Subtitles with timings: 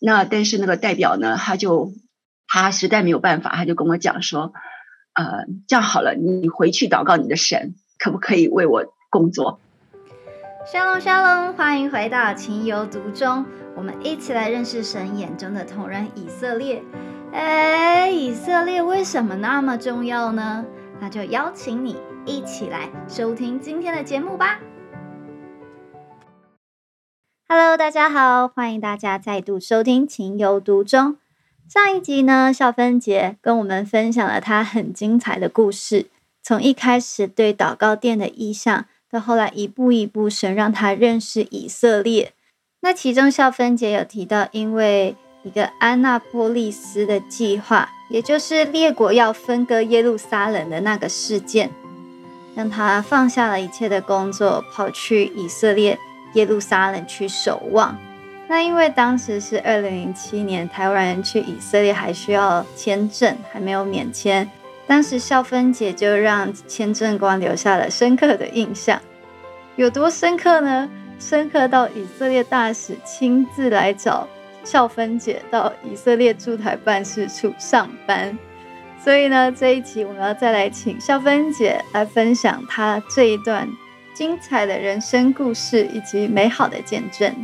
[0.00, 1.92] 那但是那个代表呢，他就
[2.48, 4.52] 他实在没有办法，他就跟我讲说，
[5.14, 9.60] 呃，这样好了，你回去祷告你的神，可不可以为我工作？
[10.66, 13.44] 沙龙沙龙，欢迎回到情有独钟，
[13.76, 16.82] 我们一起来认识神眼中的同人以色列。
[17.32, 20.64] 哎，以色列为什么那么重要呢？
[21.00, 21.96] 那就邀请你
[22.26, 24.60] 一起来收听今天的节目吧。
[27.52, 31.14] Hello，大家好，欢迎大家再度收听《情有独钟》。
[31.68, 36.06] 上一集呢，笑芬姐跟我们分享了她很精彩的故事，
[36.44, 42.32] 从一开始对祷告殿的意向，到后来一步一步神让她认识以色列。
[42.82, 51.72] 那其中笑芬姐有提到，因为一个安娜波利斯的计划，也就是列国要分割耶路撒冷的那个事件，
[52.54, 55.98] 让她放下了一切的工作，跑去以色列。
[56.34, 57.96] 耶路撒冷去守望，
[58.48, 64.48] 那因为当时是二零零七年，台湾人去以色列还需要签证，还没有免签。
[64.86, 69.00] 当时孝芬姐就让签证官留下了深刻的印象，
[69.76, 70.88] 有多深刻呢？
[71.18, 74.26] 深刻到以色列大使亲自来找
[74.64, 78.36] 孝芬姐到以色列驻台办事处上班。
[79.04, 83.68] 所以呢，这一期我们要再来请孝芬姐来分享她这一段。
[84.20, 87.34] 精彩的人生故事以及美好的见证。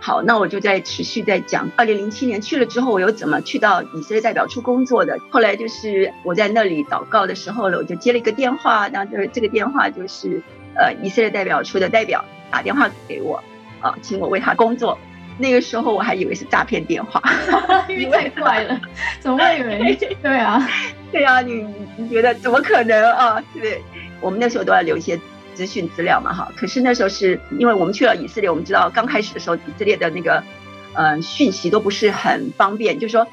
[0.00, 1.70] 好，那我就在持续在讲。
[1.76, 5.16] 二零零七年去了之后，我又怎么去到以色列代表处工作的？
[5.30, 10.42] 后来就是我在那里祷告的时候呢，我就接了一个电话，那这这个电话就是
[10.74, 13.40] 呃以色列代表处的代表打电话给我，
[13.80, 14.98] 啊，请我为他工作。
[15.38, 17.22] 那个时候我还以为是诈骗电话，
[17.88, 18.80] 因为太快了，
[19.20, 19.94] 怎么会以为？
[20.20, 20.68] 对啊，
[21.12, 21.64] 对啊，你
[21.96, 23.40] 你觉得怎么可能啊？
[23.54, 23.80] 对，
[24.20, 25.16] 我们那时候都要留一些。
[25.54, 30.42] 资讯资料嘛，哈，可是那时候是因为我们去了以色列，我们知道刚开始的时候，以色列的那个
[30.94, 33.26] 呃讯息都不是很方便，就是说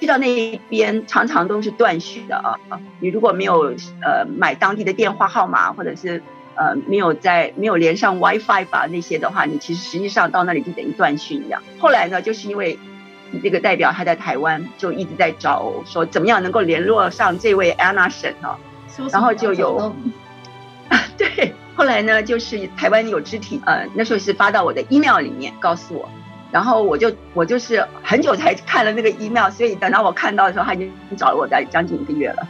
[0.00, 2.58] 去到那边常常都是断续的啊。
[3.00, 6.22] 你如果没有呃买当地的电话号码，或者是
[6.56, 11.62] 呃没有在没有连上 WiFi 吧那些的话，你其实实际上到那里就等于断讯一样。
[11.78, 12.78] 后来呢，就是因为
[13.42, 18.56] 这个代表他在台湾，就一直在找说怎么样能够联络上这位安娜婶哦，
[19.10, 19.94] 然后就有。
[21.82, 26.08] 后来呢，就是台湾有肢体，呃，那时候是发到我的 email 里面告诉我，
[26.52, 32.46] 然后我就我就是很久才看了那个 email，所以等到我看到的时候，他已经找了我在将近一个月了，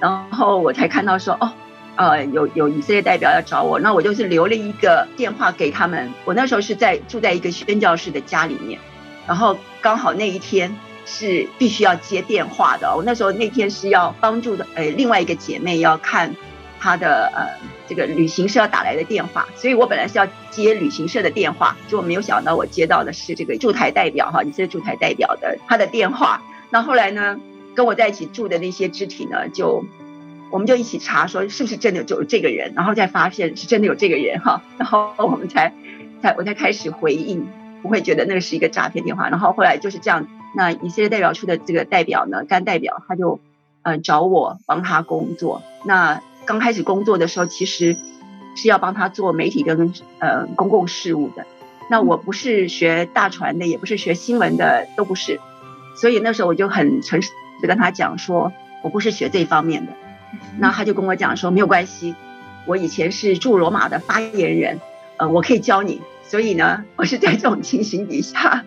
[0.00, 1.52] 然后我才看到说，哦，
[1.96, 6.10] 呃，有有以色列代表要找我，那我就是留了一个电话给他们。
[6.24, 8.80] 我那时候是在住在一个宣教士的家里面，
[9.26, 10.74] 然后刚好那一天
[11.04, 16.34] 是必须要接电话的，我那时候那天是要帮助的，呃，另外一个姐妹要看。
[16.78, 17.46] 他的呃，
[17.88, 26.42] 这个旅行社打来的电话，所以我本来是要接旅行社的电话，结果没有想到我接到的是这个驻台代表哈，你是驻台代表的他的电话。
[26.70, 27.40] 那后来呢，
[27.74, 29.84] 跟我在一起住的那些肢体呢，就
[30.50, 35.72] 我们就一起查说是不是真的有这个人，然后再发现是真的有这个人哈， 然后我们才
[36.22, 37.46] 才我才开始回应，
[37.82, 39.28] 不会觉得那个是一个诈骗电话。
[39.28, 43.40] 然后后来就是这样，那以色列代表处的这个代表呢，干代表他就
[43.82, 46.20] 呃找我帮他工作，那。
[46.46, 47.96] 刚开始工作的时候，其实
[48.54, 51.44] 是要帮他做媒体跟呃公共事务的。
[51.90, 55.40] 那我不是学大传的，也不是学新闻的，都不是。
[56.00, 57.30] 所以那时候我就很诚实
[57.60, 58.52] 的跟他讲说，
[58.82, 59.92] 我不是学这方面的。
[60.58, 62.14] 那他就跟我讲说，没有关系，
[62.66, 64.80] 我以前是驻罗马的发言人，
[65.16, 66.00] 呃，我可以教你。
[66.22, 68.64] 所以呢，我是在这种情形底下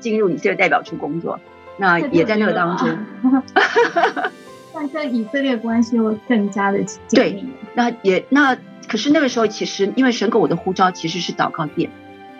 [0.00, 1.40] 进入以色列代表处工作。
[1.76, 2.88] 那也在那个当中。
[4.82, 7.46] 那跟以色列关系又更加的紧密。
[7.74, 8.56] 那也那
[8.88, 11.88] 可是那个时候，其实因为神给我的呼召其实是祷告殿，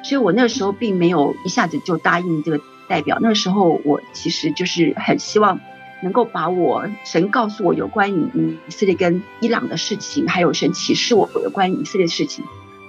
[0.02, 3.18] 所以我那个时候并没有一下子就答应这个代表。
[3.20, 5.60] 那个时候我其实就是很希望
[6.02, 12.44] 能够把我神告诉我有关于以色列跟伊朗的事情，还有神启示我有关于以色列的事情，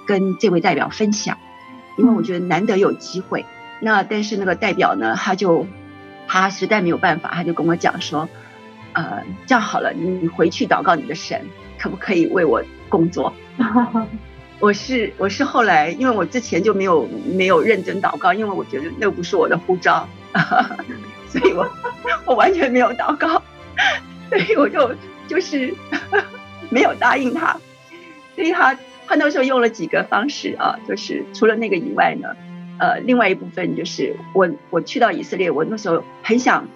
[0.08, 1.38] 跟这位代表分享，
[1.98, 3.46] 因为我觉得难得有机会。
[3.82, 5.68] 那但是那个代表呢，他就
[6.28, 8.28] 他实在没有办法，他就跟我讲说。
[8.94, 11.42] 呃，这样好了，你回去祷告你的神，
[11.80, 13.34] 可不可以为我工作？
[14.60, 17.06] 我是我是后来，因为我之前就没有
[17.36, 20.08] 没有认真祷告，因为我觉得那不是我的呼召，
[21.28, 21.70] 所以我
[22.26, 23.42] 我完全没有祷告，
[24.30, 24.96] 所以我就
[25.28, 25.74] 就是
[26.70, 27.58] 没有答应他。
[28.36, 28.74] 所以他
[29.06, 32.30] 他那时候用了几个方式啊，就是除了那个以外呢，
[32.80, 36.68] 呃，另外一部分就是我我去到以色列，我那时候很想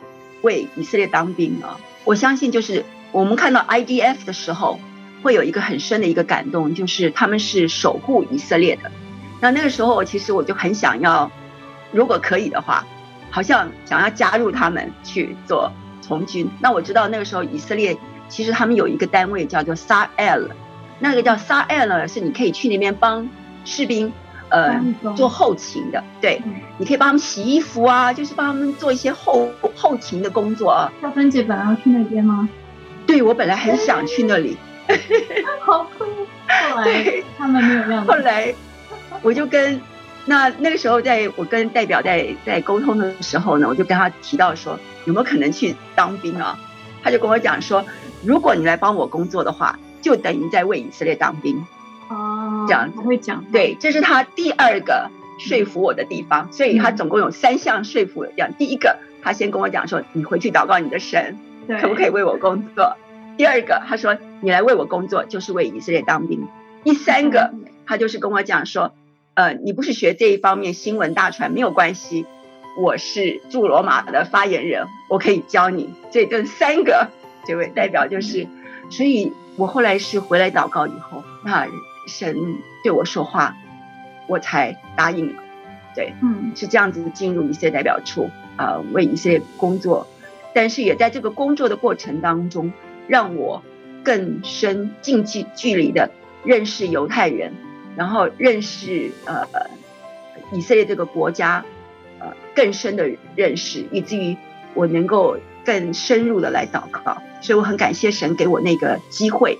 [0.41, 1.79] 为以色列当兵啊。
[2.07, 4.79] 我相信，就是我们看到 IDF 的时候，
[5.21, 8.89] 会有一个很深的一个感动，就是他们是守护以色列的。
[9.41, 11.29] 那那个时候，其实我就很想要，
[11.91, 12.85] 如果可以的话，
[13.29, 15.69] 好像想要加入他们去做
[16.01, 16.49] 从军。
[16.61, 17.97] 那我知道那个时候以色列
[18.29, 20.47] 其实他们有一个单位叫做 Sar El，
[20.99, 23.27] 那个叫 Sar El，是你可以去那边帮
[23.65, 24.13] 士兵
[24.49, 24.81] 呃
[25.15, 26.41] 做后勤的，对，
[26.77, 30.91] 你可以帮他们洗衣服啊，就是帮他们做一些后后勤的工作啊。
[31.01, 32.47] 小芬姐本来要去那边吗？
[33.05, 34.57] 对，我本来很想去那里。
[35.61, 36.05] 好酷！
[36.47, 38.05] 后来他们没有让。
[38.05, 38.53] 后来
[39.21, 39.81] 我就跟
[40.25, 46.57] 那那个时候，在我跟代表在在沟通的时候呢，我就跟他提到说，有没有可能去当兵啊？
[47.03, 47.83] 他就跟我讲说，
[48.23, 51.65] 如果你来帮我工作的话，就等于在为以色列当兵。
[52.67, 53.45] 哦，这样子会讲。
[53.51, 55.09] 对，这是他第二个
[55.39, 58.25] 说服我的地方，所以他总共有三项说服。
[58.25, 61.37] 这样，第一个，他先跟我讲说，你回去祷告你的神，
[61.81, 62.95] 可不可以为我工作？
[63.37, 66.47] 第二个，他说你来为我工作，就是为以色列当兵。
[66.83, 67.53] 第三个，
[67.85, 68.93] 他就是跟我讲说，
[69.35, 72.25] 呃，你不是学这一方面新闻大传没有关系，
[72.81, 75.93] 我是驻罗马的发言人，我可以教你。
[76.11, 77.09] 这这三个
[77.45, 78.47] 这位代表就是，
[78.89, 81.67] 所以我后来是回来祷告以后，那
[82.07, 83.55] 神对我说话，
[84.27, 85.43] 我才答应了。
[85.93, 90.07] 对，嗯，是这样子进入以色列代表处啊，为以色列工作，
[90.55, 92.73] 但是也在这个工作的过程当中。
[93.09, 93.63] 让我
[94.03, 96.11] 更深近距距离的
[96.43, 97.53] 认识犹太人，
[97.95, 99.47] 然后认识呃
[100.51, 101.63] 以色列这个国家，
[102.19, 104.35] 呃更深的认识，以至于
[104.73, 107.21] 我能够更深入的来祷告。
[107.41, 109.57] 所以我很感谢神给我那个机会。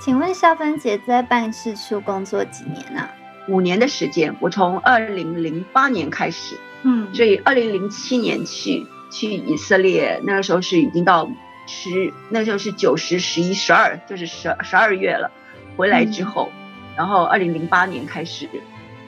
[0.00, 3.10] 请问夏芬姐在办事处工作几年啊？
[3.48, 11.30] 五年的时间，我从二零零八年开始，嗯，所以二零零七年去去以色列，那个时候是已经到。
[11.68, 15.28] 十那时候是九十十一十二，就是十十二月了。
[15.76, 16.48] 回来之后，
[16.96, 18.48] 然后二零零八年开始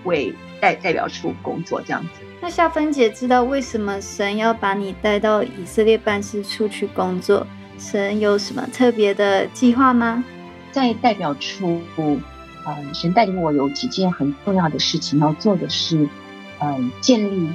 [0.03, 2.09] 为代代表处工作，这样子。
[2.41, 7.47] 那夏芬姐知道为什么神要把你带到以色列办事处去工作？
[7.79, 10.25] 神有什么特别的计划吗？
[10.79, 16.09] 在代表处，嗯，神带领我有几件很重要的事情要做的是，
[16.61, 17.51] 嗯，建立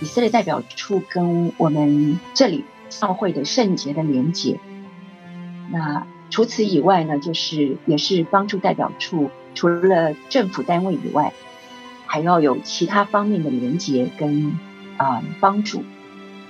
[0.00, 2.64] 以色列代表处跟我们这里。
[2.90, 4.58] 教会的圣洁的连结。
[5.70, 11.34] 那除此以外呢，就是也是帮助代表处，除了政府单位以外，
[12.06, 14.58] 还要有其他方面的连结跟
[14.96, 15.84] 啊帮助。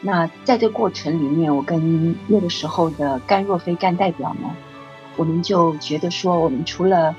[0.01, 4.55] 那在这过程里面，我跟那个时候的甘若飞干代表呢，
[5.19, 7.15] 我们就觉得说，我们除了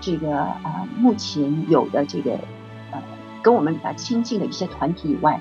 [0.00, 2.32] 这个啊目前有的这个
[2.90, 3.00] 呃
[3.42, 5.40] 跟我们比较亲近的一些团体以外。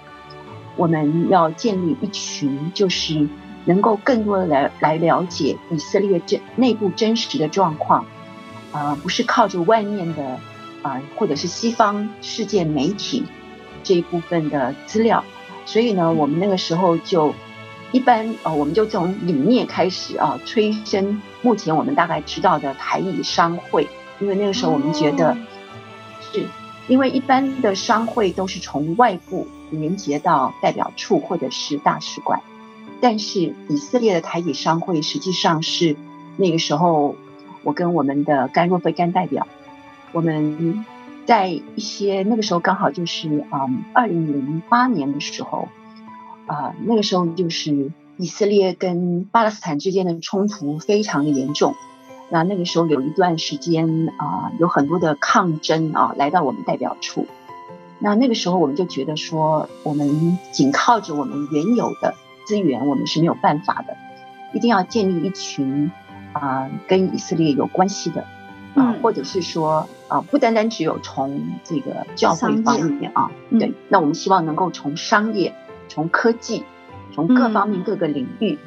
[0.77, 3.27] 我们要建立一群，就是
[3.65, 8.05] 能够更多的来来了解以色列真内部真实的状况，
[8.71, 10.39] 啊，不是靠着外面的
[10.81, 13.25] 啊，或者是西方世界媒体
[13.83, 15.25] 这一部分的资料。
[15.65, 17.35] 所以呢，我们那个时候就
[17.91, 23.87] 一般呃，我们就从理念开始啊，催生目前我们大概知道的台以商会，
[24.19, 25.37] 因为那个时候我们觉得
[26.31, 26.45] 是
[26.87, 29.47] 因为一般的商会都是从外部。
[29.73, 32.41] 连接到代表处或者是大使馆，
[32.99, 35.95] 但是以色列的台以商会实际上是
[36.35, 37.15] 那个时候，
[37.63, 39.47] 我跟我们的甘若菲甘代表，
[40.11, 40.83] 我们
[41.25, 45.69] 在一些那个时候刚好就是嗯，二零零八年的时候，
[46.47, 51.75] 啊，那个时候就是以色列跟巴勒斯坦之间的冲突非常的严重，
[52.29, 57.27] 那那个时候有一段时间啊，有很多的抗争啊，来到我们代表处。
[57.99, 62.15] 那那个时候，我们就觉得说，我们仅靠着我们原有的
[62.47, 63.95] 资源，我们是没有办法的，
[64.53, 65.91] 一定要建立一群
[66.33, 68.25] 啊，跟以色列有关系的
[68.73, 75.53] 啊，或者是说啊，不单单只有从这个教会方面啊，对，那我们希望能够从商业、
[75.91, 76.63] 从科技、
[77.13, 78.57] 从各方面各个领域，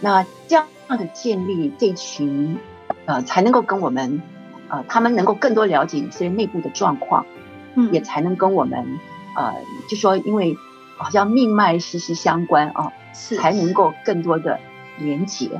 [0.00, 2.56] 那这样的建立这群
[3.04, 4.22] 呃，才能够跟我们
[4.68, 7.26] 呃，他们能够更多了解以色列内部的状况。
[7.74, 8.98] 嗯也才能跟我们，
[9.36, 9.54] 呃，
[9.88, 10.56] 就说因为
[10.96, 14.58] 好像命脉息息相关啊，是才能够更多的
[14.98, 15.50] 连结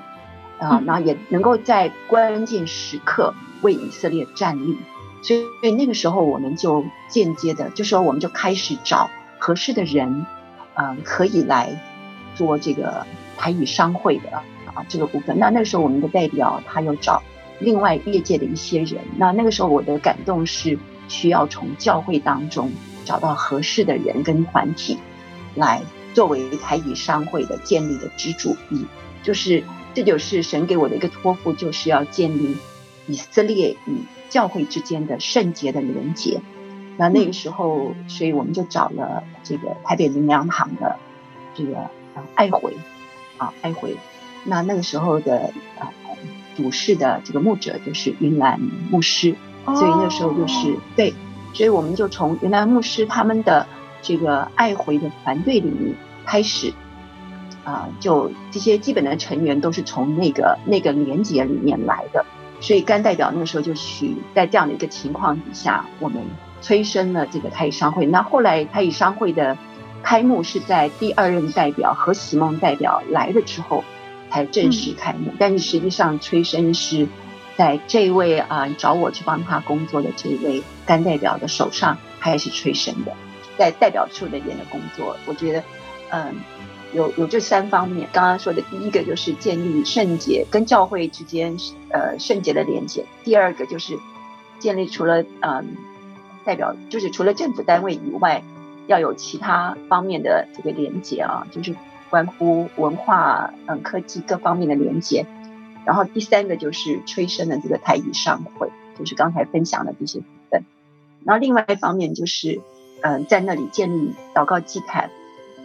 [0.59, 4.79] 啊，然后也能够在关键时刻为以色列站立。
[5.23, 10.27] 所以，所以那个时候我们就间接的，就说我们就开始找合适的人，
[10.79, 11.71] 嗯，可以来
[12.35, 13.07] 做这个
[13.37, 14.31] 台语商会的
[14.73, 15.39] 啊这个部分。
[15.39, 17.23] 那那个时候我们的代表他又找
[17.59, 19.01] 另外业界的一些人。
[19.17, 20.79] 那那个时候我的感动是。
[21.11, 22.71] 需要从教会当中
[23.07, 24.99] 找到合适的人跟团体，
[25.55, 25.81] 来
[26.13, 28.55] 作为台语商会的建立的支柱。
[28.69, 28.85] 一
[29.23, 32.59] 就是这就是神给我的一个托付，就是要建立
[33.07, 36.43] 以色列与教会之间的圣洁的连结。
[36.99, 40.97] 那那个时候，所以我们就找了这个台北灵粮堂的
[41.55, 41.77] 这个
[42.15, 42.77] 呃爱回
[43.39, 43.97] 啊爱回。
[44.45, 45.89] 那那个时候的呃
[46.55, 51.15] 主事的这个牧者就是云南牧师，所以那时候就是对，
[51.55, 53.67] 所以我们就从云南牧师他们的
[54.03, 55.95] 这个爱回的团队里面
[56.27, 56.75] 开始。
[57.65, 62.25] 啊，就这些基本的成员都是从那个那个连接里面来的，
[62.61, 66.23] 所以甘代表那个时候就许在这样的一个情况底下，我们
[66.61, 68.07] 催生了这个太乙商会。
[68.07, 69.57] 那后来太乙商会的
[70.03, 73.85] 开幕是在第二任代表何喜梦代表来了之后
[74.31, 77.09] 才正式开幕，但是实际上催生是
[77.57, 83.13] 在这位啊找我去帮他工作的这位甘代表的手上开始催生的，
[83.57, 85.63] 在代表处那边的工作，我觉得
[86.11, 86.35] 嗯。
[86.95, 91.55] 有有这三方面，刚刚说的第一个就是建立圣洁跟教会之间
[91.91, 93.99] 呃圣洁的连接，第二个就是
[94.59, 95.77] 建立除了嗯
[96.49, 98.43] 代表就是除了政府单位以外，
[98.87, 101.77] 要有其他方面的这个连接啊，就是
[102.09, 105.27] 关乎文化嗯科技各方面的连接，
[105.85, 110.65] 然后第三个就是催生的这个台语商会，就是刚才分享的这些部分，
[111.23, 112.63] 然后另外一方面就是
[113.03, 115.11] 嗯在那里建立祷告祭坛。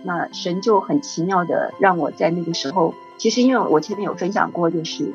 [0.05, 5.13] 那神就很奇妙的让我在那个时候，其实因为我前面有分享过，就是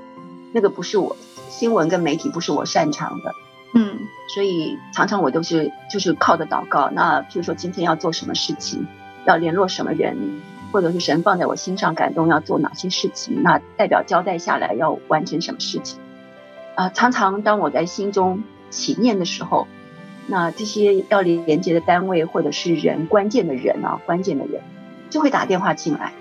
[0.54, 1.14] 那个不是我
[1.50, 3.34] 新闻跟媒体不是我擅长的，
[3.74, 3.98] 嗯，
[4.34, 6.90] 所以常常我都是就是靠着祷告。
[6.90, 8.86] 那譬如说今天要做什么事情，
[9.26, 10.40] 要联络什么人，
[10.72, 16.00] 或者是神放在我心上感动要做哪些事情，那代表交代下来要完成什么事情
[16.76, 16.88] 啊？
[16.88, 19.66] 常常当我在心中起念的时候，
[20.26, 24.62] 那这些要连接的单位或者是人关键的人啊，关键的人。
[25.10, 26.12] 就会打电话进来，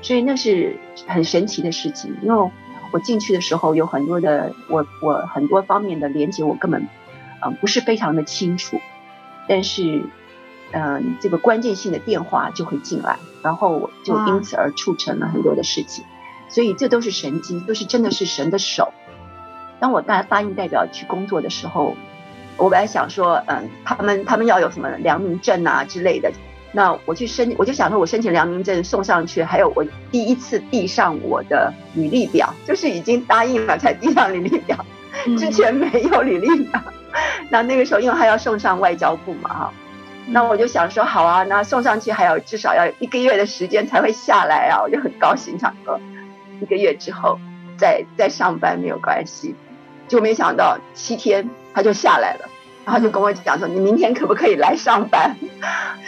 [0.00, 0.76] 所以那是
[1.08, 2.14] 很神奇的事情。
[2.22, 2.50] 因为
[2.90, 6.88] 我进去的时候有很多的我我很多方面的连接，我根本
[7.44, 8.80] 嗯不是非常的清楚。
[9.46, 10.02] 但是
[10.72, 16.04] 嗯这个关键性的电话就会进来，然后我就因此而促成了很多的事情。
[16.48, 18.92] 所以这都是神机，都是真的是神的手。
[19.80, 21.94] 当我答答应代表去工作的时候，
[22.56, 26.32] 我本来想说嗯他们他们要有什么良民证啊之类的。
[26.72, 34.76] 那我去申，我就想说，我申请良民证送上去，还有我第一次递上我的履历表，就是已经答应了才递上履历表，
[35.38, 36.80] 之前没有履历表。
[37.48, 39.72] 那那个时候，因为还要送上外交部嘛，哈，
[40.26, 45.98] 那我就想说，好啊，那送上去还有至少要一个月的时间才会下来啊，我就很高兴，想说
[46.60, 47.38] 一个月之后
[47.78, 49.54] 再再上班没有关系，
[50.06, 52.48] 就没想到七天他就下来了。
[52.84, 55.36] 然后就跟我讲说：“你明天可不可以来上班？”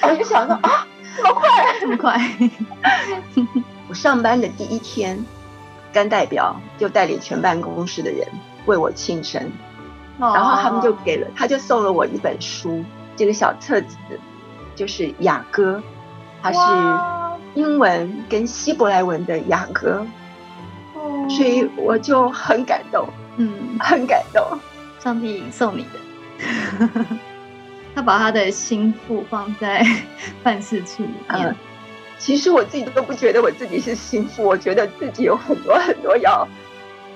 [0.02, 1.48] 我就想说：“啊，这么快，
[1.80, 2.18] 这么快！
[3.88, 5.24] ”我上班的第一天，
[5.92, 8.26] 甘代表就带领全办公室的人
[8.66, 9.50] 为我庆生，
[10.18, 12.84] 然后他们就给了，他就送了我一本书，
[13.16, 13.96] 这个小册子
[14.76, 15.82] 就是雅歌，
[16.42, 16.58] 它是
[17.54, 20.06] 英文跟希伯来文的雅歌，
[21.28, 24.42] 所以我就很感动，嗯，很感动，
[25.00, 25.98] 上帝送你的。
[28.00, 29.84] 他把他的心腹放在
[30.42, 31.54] 办事处里面。
[32.18, 36.48] 其实我自己都不觉得我自己是心腹，我觉得自己有很多很多要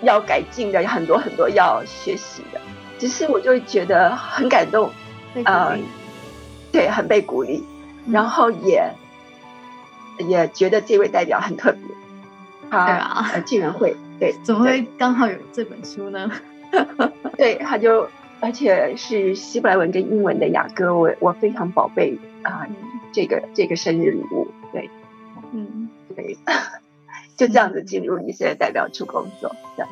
[0.02, 2.60] 要改进的，很多很多要学习的。
[2.98, 4.90] 只是我就觉得很感动，
[5.44, 5.74] 啊，
[6.70, 7.64] 对，很被鼓励，
[8.06, 8.86] 然后也
[10.18, 11.80] 也觉得这位代表很特别。
[12.70, 16.30] 他呃，竟然会对，怎么会刚好有这本书呢？
[17.38, 18.06] 对，他就。
[18.44, 22.68] 而且是希伯来文跟英文的雅歌，我我非常宝贝啊，
[23.10, 24.90] 这个这个生日礼物，对，
[25.52, 26.36] 嗯，对，
[27.38, 29.90] 就这样子进入以色列代表处工作，这样，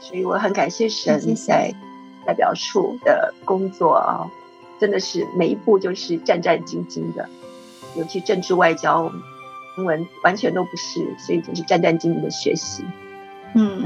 [0.00, 1.72] 所以我很感谢神在
[2.26, 4.28] 代表处的工作啊，
[4.80, 7.28] 真的是每一步就是战战兢兢的，
[7.94, 9.12] 尤其政治外交，
[9.78, 12.84] 英文完全都不是，所以就是战战兢兢的学习，
[13.54, 13.84] 嗯。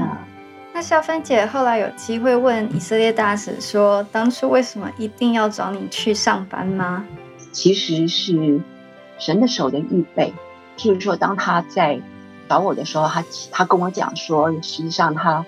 [0.77, 7.03] 那肖芬姐后来有机会问以色列大使说，当初为什么一定要找你去上班吗？
[7.51, 8.61] 其实是
[9.17, 10.31] 神的手的预备。
[10.77, 11.99] 譬如说，当他在
[12.47, 15.43] 找我的时候，他他跟我讲说，实际上他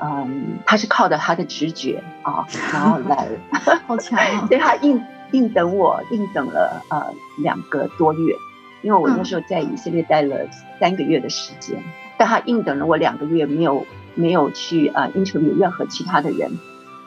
[0.00, 3.26] 嗯，他是靠着他的直觉啊，然后来，
[3.88, 4.46] 好强啊！
[4.50, 7.06] 对他硬硬等我，硬等了呃
[7.38, 8.34] 两个多月，
[8.82, 10.36] 因为我那时候在以色列待了
[10.78, 11.82] 三个月的时间，
[12.18, 13.86] 但他硬等了我两个月，没有。
[14.18, 16.58] 没有去啊，interview 任何其他的人，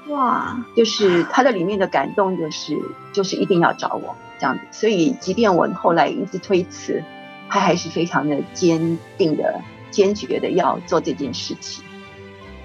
[0.08, 2.80] 哇，就是他的里面的感动，就是
[3.12, 7.03] 就是一定要找我这样子，所以即便我后来一直推辞，
[7.50, 11.84] 他还是非常的坚定的、坚决的要做这件事情，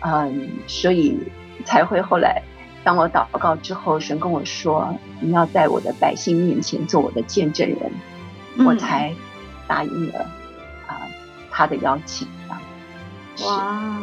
[0.01, 1.19] 嗯，所以
[1.65, 2.41] 才会后来
[2.85, 7.91] 当我祷告之后，神跟我说你要在我的百姓面前做我的见证人，
[8.65, 9.13] 我才
[9.67, 10.21] 答应了
[10.87, 11.03] 啊
[11.51, 12.29] 他的邀请。
[13.45, 13.99] 哇！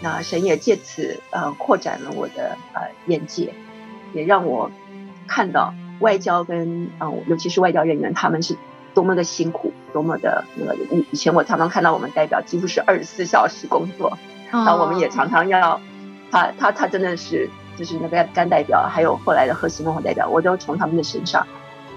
[0.00, 3.52] 那神也借此呃扩展了我的呃眼界，
[4.12, 4.70] 也让我
[5.26, 8.56] 看到外交跟嗯，尤其是外交人员他们是
[8.94, 14.16] 多么的辛苦，多么的那个以以前我常常看到我们代表几乎是二十四小时工作，
[14.52, 15.80] 那我们也常常要
[16.30, 21.46] 他他他真的是就是那个干代表，还有后来的核心文化代表，我都从他们的身上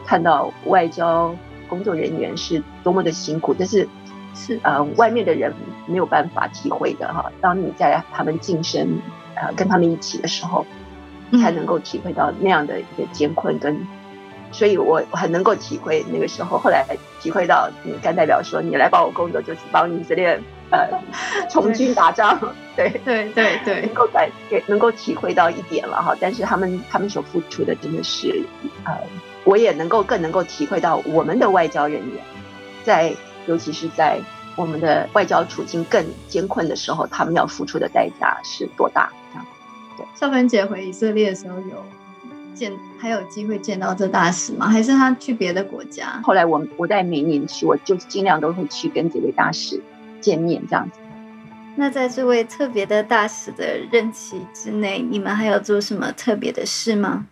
[0.05, 1.35] 看到外交
[1.69, 3.87] 工作人员是多么的辛苦，但是。
[4.33, 5.53] 是呃，外面的人
[5.91, 7.31] 没有办法体会的哈。
[7.41, 8.99] 当你在他们晋升，
[9.35, 10.65] 呃，跟他们一起的时候，
[11.41, 13.85] 才能够体会到那样的一个艰困跟。
[14.53, 16.85] 所以我很能够体会那个时候，后来
[17.21, 17.69] 体会到，
[18.01, 20.39] 甘代表说：“你来帮我工作，就是帮以色列
[20.71, 20.89] 呃
[21.49, 22.37] 从军打仗。
[22.75, 26.15] ”对对对对，能够感给能够体会到一点了哈。
[26.19, 28.43] 但是他们他们所付出的真的是
[28.85, 28.97] 呃，
[29.43, 32.23] 我也能够更能够体会到我们的外交人员
[32.83, 33.13] 在。
[33.47, 34.19] 尤其是在
[34.57, 39.09] 我们的外交处境更艰困的时候，他们要付出的代价是多大？
[39.31, 39.45] 这样，
[39.97, 40.05] 对。
[40.13, 41.85] 少芬姐回以色列的时候有
[42.53, 44.67] 见，还有机会见到这大使吗？
[44.67, 46.19] 还是他去别的国家？
[46.23, 49.81] 后来我我在每年去，我就尽量都会去跟这位大使
[50.19, 50.99] 见面，这样子。
[51.77, 57.25] 那在这位特别的大使的任期之内，你们还有做什么特别的事吗？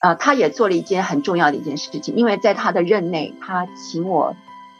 [0.00, 4.34] 啊，他也做了一件很重要的一件事情，因为在他的任内，他请我。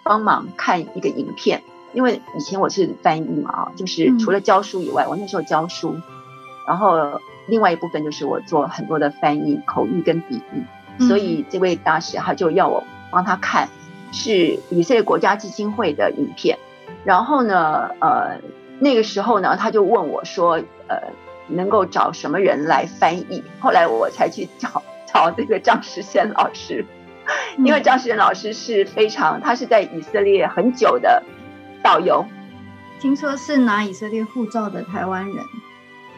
[0.09, 5.97] 帮忙看一个影片，因为以前我是翻译嘛啊，就是除了教书以外，我那时候教书，
[6.65, 13.69] 然后另外一部分就是我做很多的翻译、口译跟笔译，所以这位大使他就要我帮他看，
[14.13, 16.57] 是以色列国家基金会的影片，
[17.05, 18.39] 然后呢，呃，
[18.79, 21.01] 那个时候呢，他就问我说，呃，
[21.49, 23.43] 能够找什么人来翻译？
[23.59, 26.87] 后来我才去找找这个张时先老师。
[27.59, 31.23] 因为张世仁老师是非常，他是在以色列很久的
[31.83, 32.25] 导游，
[33.01, 35.45] 听说是拿以色列护照的台湾人，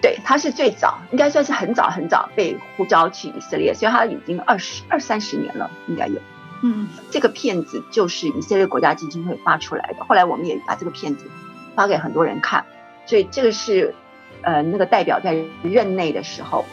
[0.02, 6.20] 对，他是最早，应该算是很早很早被呼召去以色列，所以他已经二十二三十年了，应该有。
[6.62, 11.30] 嗯，这个片子就是以色列国家基金会发出来的，后来我们也把这个片子
[11.74, 12.64] 发给很多人看，
[13.06, 13.94] 所以这个是
[14.42, 16.64] 呃那个代表在任内的时候。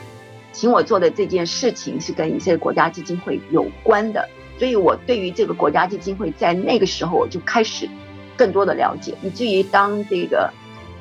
[0.55, 7.89] 请我做的这件事情是跟以色列国家基金会有关的，所以我对于这个国家基金会在那个时候我就开始
[8.37, 10.49] 更多的了解，以至于当这个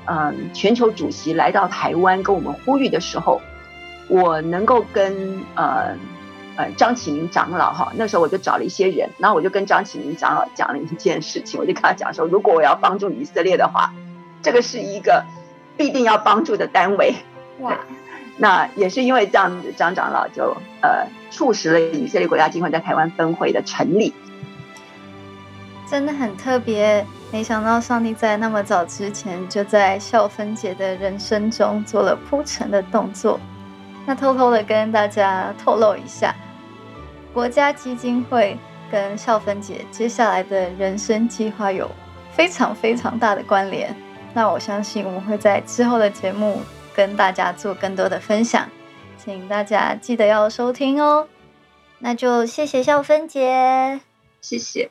[0.06, 3.40] 嗯全球主席来到台湾跟我们呼吁的时候，
[4.08, 5.96] 我能够跟呃
[6.56, 13.92] 呃张启明长老哈，那时候我就找了一些人，然后我就跟张启明长老讲了一件事情，我就跟他讲说，如果我要帮助以色列的话，
[14.42, 15.24] 这个是一个
[15.76, 17.14] 必定要帮助的单位。
[17.60, 17.78] 哇。
[18.36, 24.12] 那也是因为这样子，张长老就呃促使了以色列国家金会在台湾分会的成立，
[25.88, 27.06] 真的很特别。
[27.30, 33.40] 没想到上帝在那么早之前，就在孝芬姐的人生中做了铺陈的动作。
[34.06, 36.34] 那偷偷的跟大家透露一下，
[37.32, 38.56] 国家基金会
[38.90, 41.90] 跟孝芬姐接下来的人生计划有
[42.32, 43.94] 非常非常大的关联。
[44.32, 46.60] 那我相信我们会在之后的节目。
[46.94, 48.68] 跟大家做更多的分享，
[49.18, 51.28] 请大家记得要收听哦。
[51.98, 54.00] 那就谢谢笑芬姐，
[54.40, 54.90] 谢谢。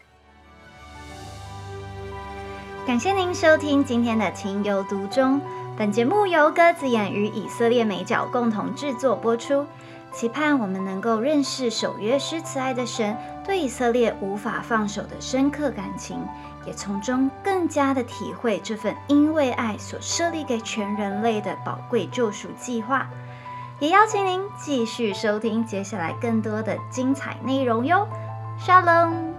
[2.85, 5.39] 感谢您收听今天的情有独钟。
[5.77, 9.65] 本节目由鸽子眼与以色列美角共同制作播出，
[10.11, 16.23] 期盼我们能够认识守约施慈爱的神，对以色列无法放手的深刻感情。
[16.65, 23.07] 也从中更加的体会这份因为爱所设立给全人类的宝贵救赎计划，
[23.79, 28.07] 也邀请您继续收听接下来更多的精彩内容哟
[28.59, 29.32] ，，Shalom。